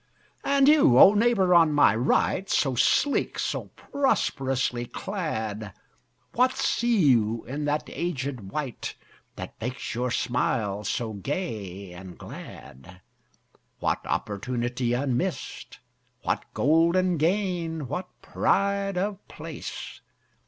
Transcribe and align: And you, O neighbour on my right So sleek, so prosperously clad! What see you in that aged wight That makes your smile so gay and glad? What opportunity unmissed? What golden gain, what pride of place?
And 0.43 0.67
you, 0.67 0.97
O 0.97 1.13
neighbour 1.13 1.53
on 1.53 1.73
my 1.73 1.95
right 1.95 2.49
So 2.49 2.73
sleek, 2.73 3.37
so 3.37 3.65
prosperously 3.75 4.87
clad! 4.87 5.75
What 6.33 6.53
see 6.57 6.97
you 7.05 7.45
in 7.45 7.65
that 7.65 7.83
aged 7.85 8.41
wight 8.49 8.95
That 9.35 9.53
makes 9.61 9.93
your 9.93 10.09
smile 10.09 10.83
so 10.85 11.13
gay 11.13 11.91
and 11.93 12.17
glad? 12.17 13.01
What 13.77 14.03
opportunity 14.07 14.93
unmissed? 14.93 15.77
What 16.23 16.45
golden 16.55 17.17
gain, 17.17 17.87
what 17.87 18.07
pride 18.23 18.97
of 18.97 19.19
place? 19.27 20.01